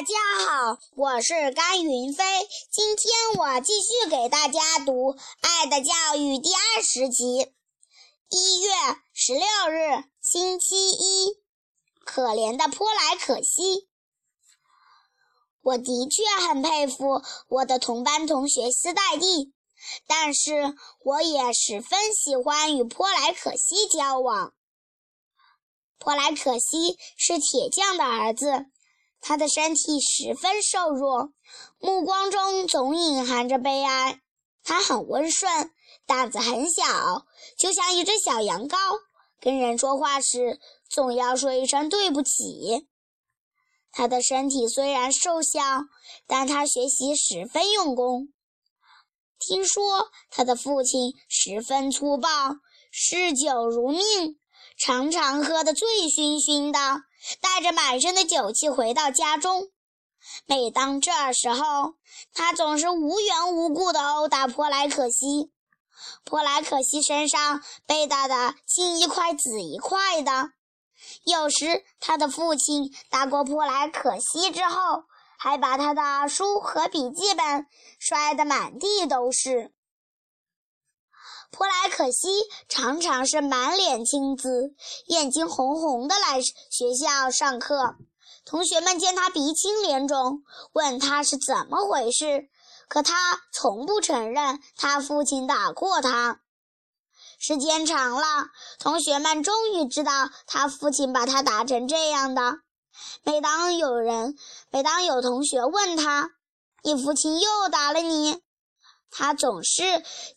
[0.00, 0.14] 大家
[0.46, 2.24] 好，我是甘云飞。
[2.70, 7.52] 今天我继续给大家读《爱的教育》第二十集。
[8.30, 8.70] 一月
[9.12, 11.36] 十六日，星期一。
[12.02, 13.90] 可怜的波莱可西，
[15.60, 19.52] 我的确很佩服我的同班同学斯黛蒂，
[20.06, 20.74] 但是
[21.04, 24.54] 我也十分喜欢与波莱可西交往。
[25.98, 28.64] 波莱可西是铁匠的儿子。
[29.20, 31.32] 他的身体十分瘦弱，
[31.78, 34.20] 目光中总隐含着悲哀。
[34.62, 35.70] 他很温顺，
[36.06, 37.26] 胆子很小，
[37.58, 38.76] 就像一只小羊羔。
[39.40, 42.86] 跟人说话时，总要说一声对不起。
[43.92, 45.60] 他的身体虽然瘦小，
[46.26, 48.28] 但他学习十分用功。
[49.38, 52.28] 听说他的父亲十分粗暴，
[52.90, 54.38] 嗜酒如命，
[54.82, 57.02] 常常喝得醉醺醺的。
[57.42, 59.68] 带着满身的酒气回到家中，
[60.46, 61.96] 每当这时候，
[62.32, 65.52] 他总是无缘无故地殴打珀莱可西。
[66.24, 70.48] 珀莱可西身上被打得青一块紫一块的。
[71.24, 75.04] 有时，他的父亲打过珀莱可西之后，
[75.38, 77.66] 还把他的书和笔记本
[77.98, 79.74] 摔得满地都是。
[81.50, 82.28] 普莱可西
[82.68, 84.74] 常常是满脸青紫，
[85.06, 87.96] 眼睛红红的来学校上课。
[88.44, 92.48] 同学们见他鼻青脸肿，问他是怎么回事，
[92.88, 96.40] 可他从不承认他父亲打过他。
[97.38, 98.46] 时间长了，
[98.78, 100.12] 同学们终于知道
[100.46, 102.58] 他父亲把他打成这样的。
[103.22, 104.36] 每当有人，
[104.70, 106.30] 每当有同学问他
[106.84, 108.40] ：“你父亲又打了你？”
[109.10, 109.82] 他总是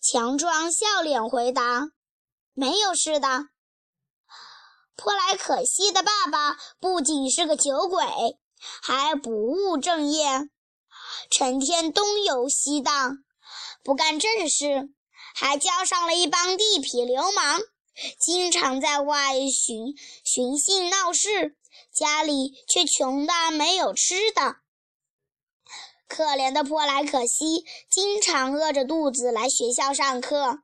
[0.02, 1.90] 强装笑脸回答
[2.54, 3.46] ：“没有事的。”
[4.96, 8.06] 珀莱可西的爸爸不仅是个酒鬼，
[8.82, 10.50] 还不务正业，
[11.32, 13.18] 成天东游西荡，
[13.84, 14.90] 不干正事，
[15.36, 17.60] 还交上了一帮地痞流氓，
[18.20, 21.58] 经常在外寻寻衅闹事，
[21.94, 24.58] 家里却穷得没有吃的。
[26.14, 30.60] 可怜的珀莱可西经常饿着肚子来学校上课，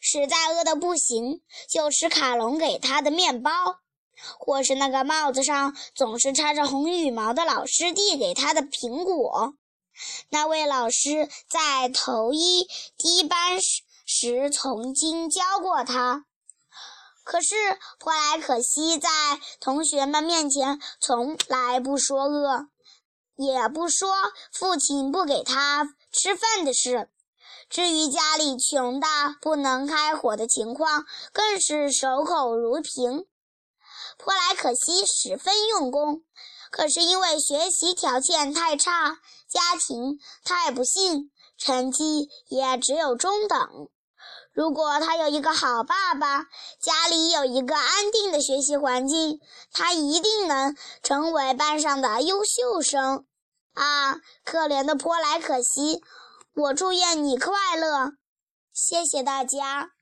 [0.00, 3.50] 实在饿得不行，就吃卡隆给他的面包，
[4.38, 9.54] 或是那个帽子上总是插着红羽毛的老师递给他的苹果。
[10.28, 16.26] 那位老师在头一低班时时曾经教过他，
[17.24, 17.56] 可是
[17.98, 19.08] 珀莱可西在
[19.58, 22.68] 同学们面前从来不说饿。
[23.36, 24.08] 也不说
[24.52, 27.08] 父亲不给他吃饭的事，
[27.70, 29.06] 至于家里穷的
[29.40, 33.26] 不能开火的情况，更是守口如瓶。
[34.18, 36.22] 珀莱可西十分用功，
[36.70, 39.18] 可是因为学习条件太差，
[39.48, 43.88] 家庭太不幸，成绩也只有中等。
[44.52, 46.44] 如果他有一个好爸爸，
[46.80, 49.40] 家里有一个安定的学习环境，
[49.72, 53.24] 他一定能成为班上的优秀生。
[53.74, 56.02] 啊，可怜的波莱可西，
[56.54, 58.12] 我祝愿你快乐。
[58.74, 59.92] 谢谢大家。